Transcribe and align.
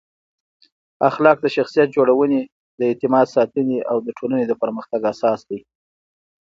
اخلاق 1.09 1.37
د 1.41 1.47
شخصیت 1.55 1.89
جوړونې، 1.97 2.41
د 2.79 2.81
اعتماد 2.89 3.25
ساتنې 3.35 3.77
او 3.91 3.97
د 4.05 4.07
ټولنې 4.17 4.45
د 4.47 4.53
پرمختګ 4.61 5.01
اساس 5.13 5.39
دی. 5.49 5.59